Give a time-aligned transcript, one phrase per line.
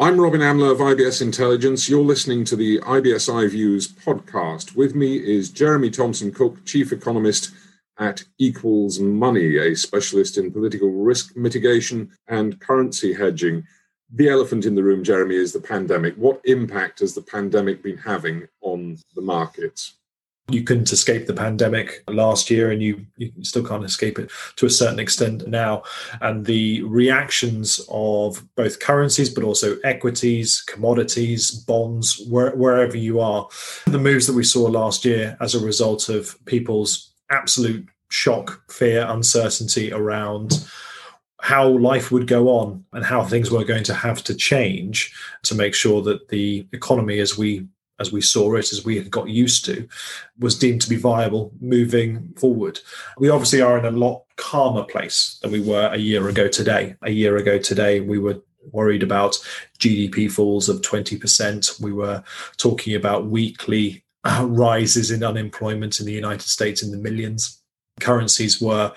[0.00, 1.88] I'm Robin Amlôt of IBS Intelligence.
[1.88, 4.76] You're listening to the IBS iViews podcast.
[4.76, 7.50] With me is Jeremy Thomson Cook, Chief Economist
[7.98, 13.64] at Equals Money, a specialist in political risk mitigation and currency hedging.
[14.14, 16.14] The elephant in the room, Jeremy, is the pandemic.
[16.14, 19.97] What impact has the pandemic been having on the markets?
[20.50, 24.66] You couldn't escape the pandemic last year, and you, you still can't escape it to
[24.66, 25.82] a certain extent now.
[26.20, 33.46] And the reactions of both currencies, but also equities, commodities, bonds, where, wherever you are,
[33.86, 39.06] the moves that we saw last year as a result of people's absolute shock, fear,
[39.08, 40.66] uncertainty around
[41.40, 45.54] how life would go on and how things were going to have to change to
[45.54, 47.66] make sure that the economy as we
[48.00, 49.88] as we saw it, as we had got used to,
[50.38, 52.80] was deemed to be viable moving forward.
[53.18, 56.96] We obviously are in a lot calmer place than we were a year ago today.
[57.02, 58.40] A year ago today, we were
[58.72, 59.38] worried about
[59.78, 61.80] GDP falls of 20%.
[61.80, 62.22] We were
[62.56, 67.62] talking about weekly uh, rises in unemployment in the United States in the millions.
[68.00, 68.92] Currencies were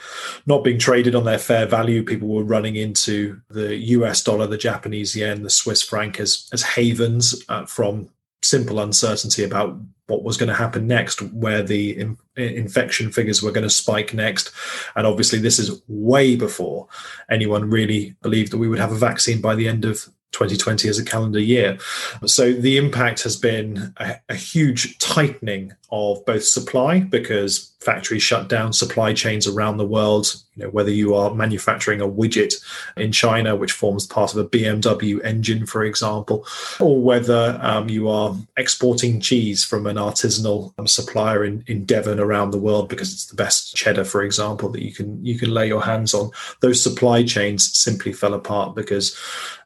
[0.45, 2.03] not being traded on their fair value.
[2.03, 6.61] People were running into the US dollar, the Japanese yen, the Swiss franc as, as
[6.61, 8.09] havens uh, from
[8.43, 13.51] simple uncertainty about what was going to happen next, where the in, infection figures were
[13.51, 14.51] going to spike next.
[14.95, 16.87] And obviously, this is way before
[17.29, 20.97] anyone really believed that we would have a vaccine by the end of 2020 as
[20.97, 21.77] a calendar year.
[22.25, 28.47] So the impact has been a, a, huge tightening of both supply because factories shut
[28.47, 30.41] down supply chains around the world.
[30.55, 32.53] You know, whether you are manufacturing a widget
[32.95, 36.45] in China, which forms part of a BMW engine, for example,
[36.79, 42.19] or whether um, you are exporting cheese from an artisanal um, supplier in, in Devon
[42.19, 45.53] around the world because it's the best cheddar, for example, that you can you can
[45.53, 46.31] lay your hands on.
[46.61, 49.17] Those supply chains simply fell apart because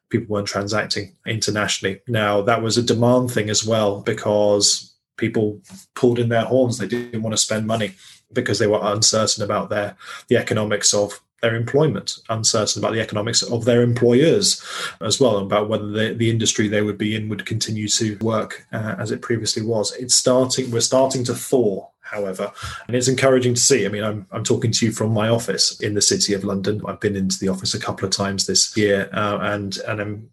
[0.10, 2.02] people weren't transacting internationally.
[2.08, 5.62] Now, that was a demand thing as well because people
[5.96, 6.78] pulled in their horns.
[6.78, 7.96] They didn't want to spend money
[8.34, 9.96] because they were uncertain about their
[10.28, 14.64] the economics of their employment, uncertain about the economics of their employers
[15.02, 18.66] as well, about whether the, the industry they would be in would continue to work
[18.72, 19.94] uh, as it previously was.
[19.96, 20.72] It's starting.
[20.72, 22.52] We're starting to thaw however.
[22.88, 23.86] And it's encouraging to see.
[23.86, 26.82] I mean, I'm, I'm talking to you from my office in the city of London.
[26.88, 30.30] I've been into the office a couple of times this year, uh, and and I'm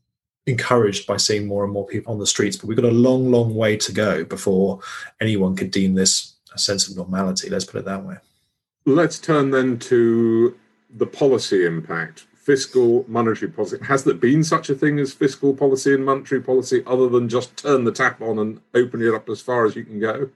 [0.46, 2.56] encouraged by seeing more and more people on the streets.
[2.56, 4.80] But we've got a long, long way to go before
[5.20, 7.48] anyone could deem this a sense of normality.
[7.48, 8.16] Let's put it that way.
[8.84, 10.56] Let's turn then to
[10.90, 12.26] the policy impact.
[12.34, 13.78] Fiscal monetary policy.
[13.82, 17.56] Has there been such a thing as fiscal policy and monetary policy other than just
[17.56, 20.28] turn the tap on and open it up as far as you can go?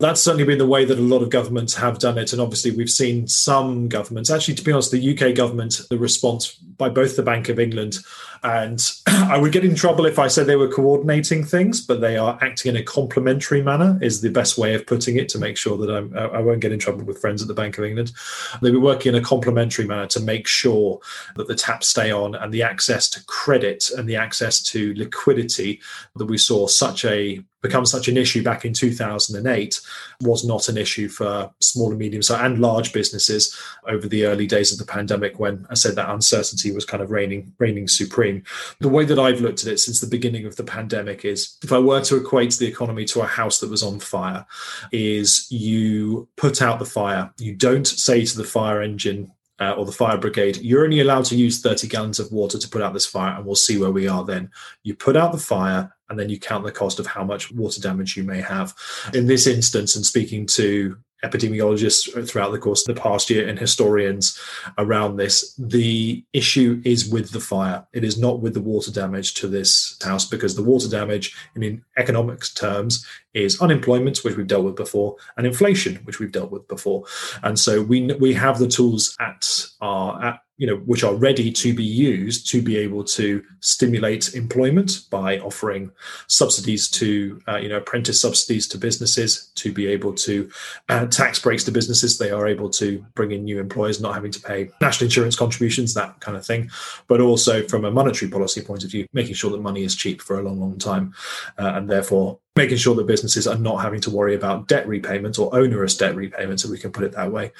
[0.00, 2.32] That's certainly been the way that a lot of governments have done it.
[2.32, 6.54] And obviously, we've seen some governments, actually, to be honest, the UK government, the response
[6.54, 7.98] by both the Bank of England
[8.44, 12.16] and I would get in trouble if I said they were coordinating things, but they
[12.16, 15.56] are acting in a complementary manner, is the best way of putting it to make
[15.56, 18.12] sure that I'm, I won't get in trouble with friends at the Bank of England.
[18.60, 21.00] They were working in a complementary manner to make sure
[21.36, 25.80] that the taps stay on and the access to credit and the access to liquidity
[26.16, 29.80] that we saw such a become such an issue back in 2008
[30.20, 34.46] was not an issue for small and medium so and large businesses over the early
[34.46, 38.33] days of the pandemic when I said that uncertainty was kind of reigning reigning supreme.
[38.80, 41.72] The way that I've looked at it since the beginning of the pandemic is if
[41.72, 44.46] I were to equate the economy to a house that was on fire,
[44.92, 47.32] is you put out the fire.
[47.38, 51.24] You don't say to the fire engine, uh, or the fire brigade, you're only allowed
[51.26, 53.90] to use 30 gallons of water to put out this fire, and we'll see where
[53.90, 54.50] we are then.
[54.82, 57.80] You put out the fire, and then you count the cost of how much water
[57.80, 58.74] damage you may have.
[59.14, 63.58] In this instance, and speaking to epidemiologists throughout the course of the past year and
[63.58, 64.38] historians
[64.78, 65.54] around this.
[65.58, 67.86] The issue is with the fire.
[67.92, 71.82] It is not with the water damage to this house because the water damage, in
[71.96, 76.66] economics terms, is unemployment, which we've dealt with before, and inflation, which we've dealt with
[76.68, 77.04] before.
[77.42, 81.50] And so we we have the tools at our at you know, which are ready
[81.50, 85.90] to be used to be able to stimulate employment by offering
[86.28, 90.48] subsidies to, uh, you know, apprentice subsidies to businesses, to be able to
[90.88, 92.18] uh, tax breaks to businesses.
[92.18, 95.94] They are able to bring in new employers, not having to pay national insurance contributions,
[95.94, 96.70] that kind of thing.
[97.08, 100.22] But also from a monetary policy point of view, making sure that money is cheap
[100.22, 101.14] for a long, long time,
[101.58, 105.38] uh, and therefore making sure that businesses are not having to worry about debt repayments
[105.38, 107.50] or onerous debt repayments, if we can put it that way,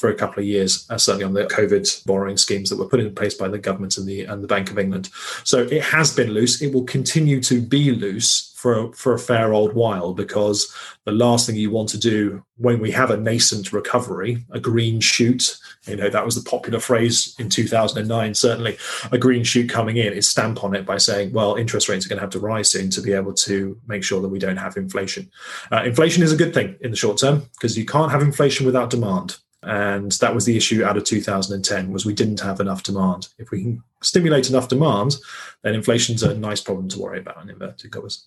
[0.00, 3.00] for a couple of years, uh, certainly on the COVID borrowing schemes that were put
[3.00, 5.08] in place by the government and the and the Bank of England.
[5.44, 6.60] So it has been loose.
[6.60, 10.74] It will continue to be loose for for a fair old while because
[11.06, 15.00] the last thing you want to do when we have a nascent recovery, a green
[15.00, 18.34] shoot, you know that was the popular phrase in 2009.
[18.34, 18.76] Certainly,
[19.10, 22.10] a green shoot coming in is stamp on it by saying, well, interest rates are
[22.10, 24.58] going to have to rise soon to be able to make sure that we don't
[24.58, 25.30] have inflation.
[25.72, 28.66] Uh, inflation is a good thing in the short term because you can't have inflation
[28.66, 32.82] without demand and that was the issue out of 2010 was we didn't have enough
[32.82, 35.16] demand if we can stimulate enough demand
[35.62, 38.26] then inflation's a nice problem to worry about in inverted commas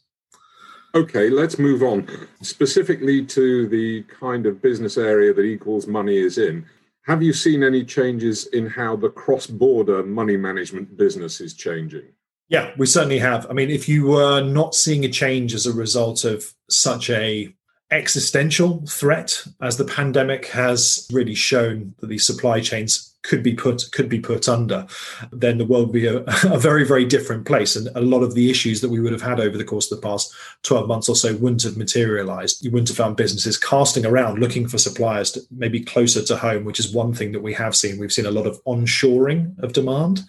[0.95, 2.07] Okay, let's move on.
[2.41, 6.65] Specifically to the kind of business area that Equals Money is in,
[7.05, 12.09] have you seen any changes in how the cross border money management business is changing?
[12.47, 13.47] Yeah, we certainly have.
[13.49, 17.53] I mean, if you were not seeing a change as a result of such a
[17.91, 23.91] existential threat as the pandemic has really shown that these supply chains could be put
[23.91, 24.85] could be put under,
[25.31, 28.35] then the world would be a, a, very very different place, and a lot of
[28.35, 30.33] the issues that we would have had over the course of the past
[30.63, 32.63] twelve months or so wouldn't have materialized.
[32.63, 36.65] You wouldn't have found businesses casting around looking for suppliers to maybe closer to home,
[36.65, 37.97] which is one thing that we have seen.
[37.97, 40.21] We've seen a lot of onshoring of demand,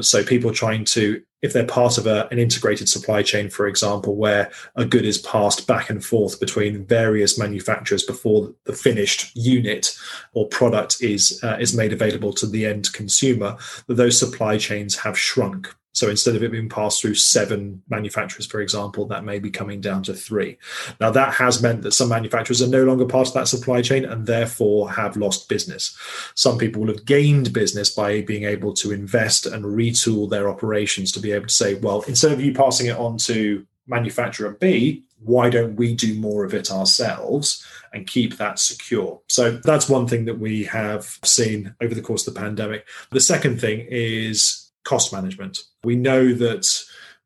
[0.00, 4.16] so people trying to if they're part of a, an integrated supply chain, for example,
[4.16, 9.96] where a good is passed back and forth between various manufacturers before the finished unit
[10.32, 13.56] or product is uh, is made available to the end consumer,
[13.86, 15.74] that those supply chains have shrunk.
[15.92, 19.80] So instead of it being passed through seven manufacturers, for example, that may be coming
[19.80, 20.56] down to three.
[21.00, 24.04] Now, that has meant that some manufacturers are no longer part of that supply chain
[24.04, 25.98] and therefore have lost business.
[26.36, 31.10] Some people will have gained business by being able to invest and retool their operations
[31.12, 35.02] to be able to say, well, instead of you passing it on to manufacturer B,
[35.20, 39.20] why don't we do more of it ourselves and keep that secure?
[39.28, 42.86] So that's one thing that we have seen over the course of the pandemic.
[43.10, 45.58] The second thing is cost management.
[45.84, 46.66] We know that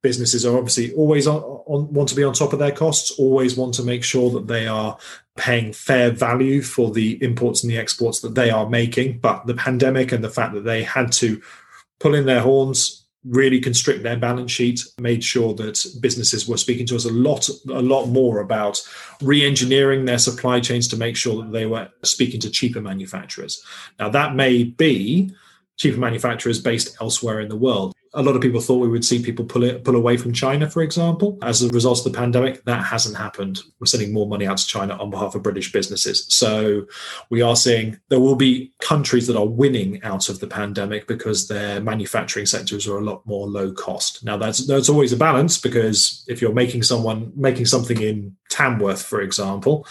[0.02, 3.56] businesses are obviously always on, on, want to be on top of their costs, always
[3.56, 4.98] want to make sure that they are
[5.36, 9.18] paying fair value for the imports and the exports that they are making.
[9.18, 11.40] But the pandemic and the fact that they had to
[12.00, 16.86] pull in their horns, really constrict their balance sheet, made sure that businesses were speaking
[16.86, 18.80] to us a lot, a lot more about
[19.20, 23.64] re-engineering their supply chains to make sure that they were speaking to cheaper manufacturers.
[23.98, 25.32] Now that may be
[25.76, 27.91] cheaper manufacturers based elsewhere in the world.
[28.14, 30.68] A lot of people thought we would see people pull it pull away from China,
[30.68, 32.64] for example, as a result of the pandemic.
[32.64, 33.60] That hasn't happened.
[33.80, 36.26] We're sending more money out to China on behalf of British businesses.
[36.28, 36.86] So
[37.30, 41.48] we are seeing there will be countries that are winning out of the pandemic because
[41.48, 44.22] their manufacturing sectors are a lot more low cost.
[44.24, 49.02] Now that's that's always a balance because if you're making someone making something in Tamworth,
[49.02, 49.86] for example,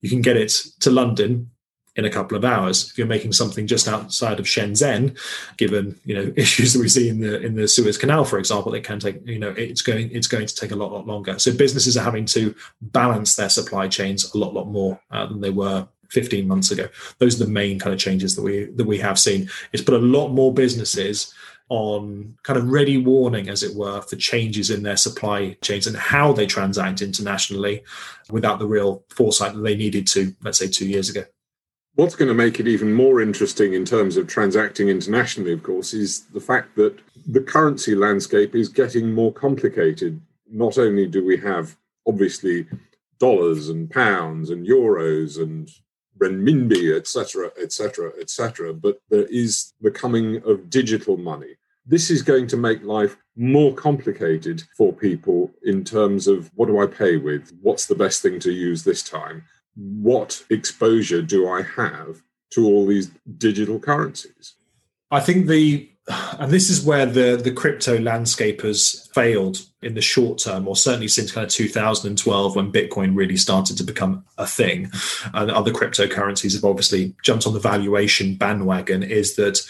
[0.00, 1.50] you can get it to London
[1.96, 2.90] in a couple of hours.
[2.90, 5.18] If you're making something just outside of Shenzhen,
[5.56, 8.74] given you know issues that we see in the in the Suez Canal, for example,
[8.74, 11.38] it can take you know it's going it's going to take a lot lot longer.
[11.38, 15.40] So businesses are having to balance their supply chains a lot lot more uh, than
[15.40, 16.88] they were 15 months ago.
[17.18, 19.48] Those are the main kind of changes that we that we have seen.
[19.72, 21.34] It's put a lot more businesses
[21.70, 25.96] on kind of ready warning, as it were, for changes in their supply chains and
[25.96, 27.84] how they transact internationally
[28.28, 31.24] without the real foresight that they needed to, let's say, two years ago.
[32.00, 35.92] What's going to make it even more interesting in terms of transacting internationally, of course,
[35.92, 40.18] is the fact that the currency landscape is getting more complicated.
[40.50, 41.76] Not only do we have,
[42.08, 42.66] obviously,
[43.18, 45.68] dollars and pounds and euros and
[46.18, 51.54] renminbi, etc., etc., etc., but there is the coming of digital money.
[51.84, 56.80] This is going to make life more complicated for people in terms of what do
[56.80, 57.52] I pay with?
[57.60, 59.44] What's the best thing to use this time?
[59.80, 62.22] What exposure do I have
[62.52, 64.54] to all these digital currencies?
[65.10, 65.90] I think the
[66.38, 70.76] and this is where the the crypto landscape has failed in the short term, or
[70.76, 74.90] certainly since kind of 2012 when Bitcoin really started to become a thing,
[75.34, 79.02] and other cryptocurrencies have obviously jumped on the valuation bandwagon.
[79.02, 79.60] Is that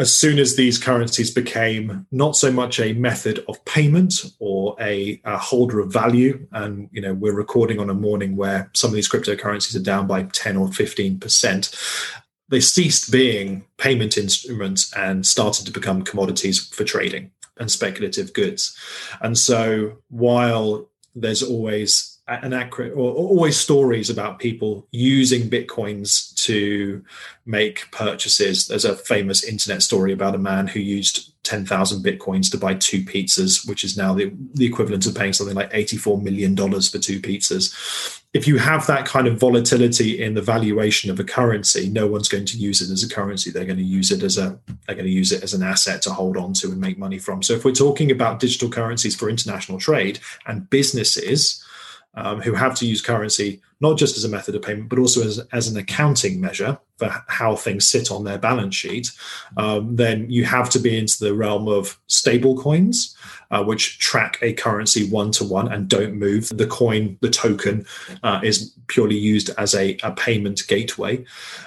[0.00, 5.20] as soon as these currencies became not so much a method of payment or a,
[5.26, 8.94] a, holder of value, and you know we're recording on a morning where some of
[8.94, 11.76] these cryptocurrencies are down by 10 or 15 percent,
[12.48, 18.74] they ceased being payment instruments and started to become commodities for trading and speculative goods.
[19.20, 27.04] And so while there's always an accurate or always stories about people using bitcoins to
[27.44, 32.58] make purchases there's a famous internet story about a man who used 10,000 bitcoins to
[32.58, 36.54] buy two pizzas, which is now the, the equivalent of paying something like $84 million
[36.54, 38.20] for two pizzas.
[38.32, 42.28] If you have that kind of volatility in the valuation of a currency, no one's
[42.28, 43.50] going to use it as a currency.
[43.50, 46.02] They're going to use it as a they're going to use it as an asset
[46.02, 47.42] to hold on to and make money from.
[47.42, 51.64] So if we're talking about digital currencies for international trade and businesses,
[52.14, 55.22] um, who have to use currency not just as a method of payment, but also
[55.22, 59.10] as, as an accounting measure for how things sit on their balance sheet,
[59.56, 63.16] um, then you have to be into the realm of stable coins,
[63.50, 66.50] uh, which track a currency one to one and don't move.
[66.54, 67.86] The coin, the token,
[68.22, 71.24] uh, is purely used as a, a payment gateway.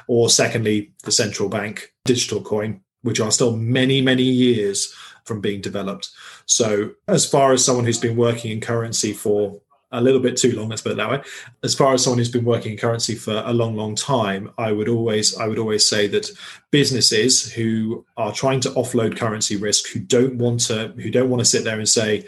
[0.07, 4.93] Or secondly, the central bank digital coin, which are still many, many years
[5.25, 6.09] from being developed.
[6.45, 9.61] So, as far as someone who's been working in currency for
[9.93, 11.21] a little bit too long let's put it that way
[11.63, 14.71] as far as someone who's been working in currency for a long long time i
[14.71, 16.29] would always i would always say that
[16.71, 21.39] businesses who are trying to offload currency risk who don't want to who don't want
[21.39, 22.25] to sit there and say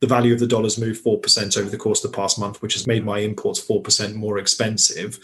[0.00, 2.74] the value of the dollar's moved 4% over the course of the past month which
[2.74, 5.18] has made my imports 4% more expensive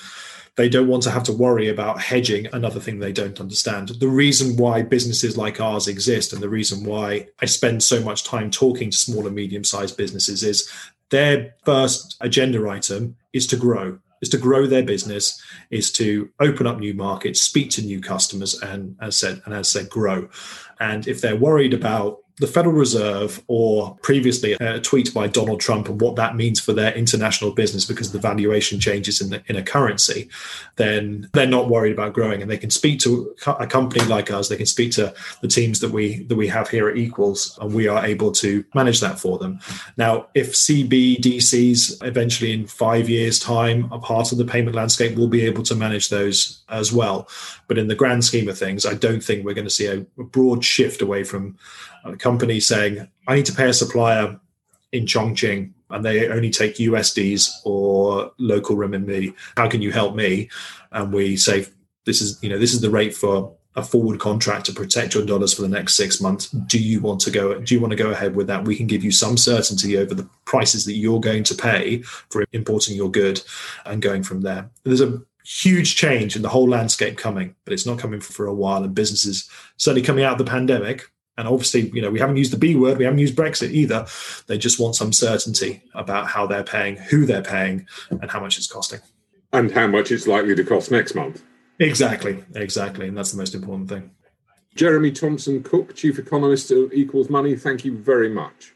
[0.57, 3.89] they don't want to have to worry about hedging another thing they don't understand.
[3.89, 8.25] The reason why businesses like ours exist and the reason why I spend so much
[8.25, 10.71] time talking to small and medium sized businesses is
[11.13, 16.67] their first agenda item is to grow is to grow their business is to open
[16.67, 20.29] up new markets speak to new customers and as said and as said grow.
[20.81, 25.89] And if they're worried about the Federal Reserve or previously a tweet by Donald Trump
[25.89, 29.57] and what that means for their international business because the valuation changes in, the, in
[29.57, 30.29] a currency,
[30.77, 34.49] then they're not worried about growing and they can speak to a company like us.
[34.49, 37.75] They can speak to the teams that we that we have here at Equals and
[37.75, 39.61] we are able to manage that for them.
[39.97, 45.29] Now, if CBDCs eventually in five years' time are part of the payment landscape, we'll
[45.29, 47.29] be able to manage those as well.
[47.69, 50.01] But in the grand scheme of things, I don't think we're going to see a
[50.23, 51.57] broad shift away from
[52.05, 54.39] a company saying, I need to pay a supplier
[54.93, 59.35] in Chongqing and they only take USDs or local renminbi.
[59.57, 60.51] How can you help me?
[60.91, 61.67] And we say,
[62.07, 65.25] this is, you know, this is the rate for a forward contract to protect your
[65.25, 66.49] dollars for the next six months.
[66.49, 67.59] Do you want to go?
[67.59, 68.65] Do you want to go ahead with that?
[68.65, 72.45] We can give you some certainty over the prices that you're going to pay for
[72.53, 73.41] importing your good,
[73.87, 74.69] and going from there.
[74.85, 78.55] There's a huge change in the whole landscape coming, but it's not coming for a
[78.55, 78.85] while.
[78.85, 82.53] And businesses certainly coming out of the pandemic and obviously, you know, we haven't used
[82.53, 84.07] the B word, we haven't used Brexit either.
[84.47, 88.59] They just want some certainty about how they're paying, who they're paying, and how much
[88.59, 89.01] it's costing.
[89.53, 91.43] And how much it's likely to cost next month.
[91.79, 93.09] Exactly, exactly.
[93.09, 94.11] And that's the most important thing.
[94.75, 98.73] Jeremy Thomson Cook, Chief Economist of Equals Money, thank you very much.